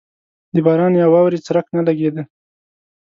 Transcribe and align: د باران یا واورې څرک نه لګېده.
د 0.53 0.55
باران 0.65 0.93
یا 1.01 1.05
واورې 1.13 1.39
څرک 1.45 1.65
نه 1.75 1.81
لګېده. 1.87 2.23